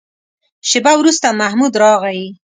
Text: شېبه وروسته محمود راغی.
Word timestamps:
شېبه 0.69 0.93
وروسته 0.97 1.27
محمود 1.39 1.73
راغی. 1.83 2.23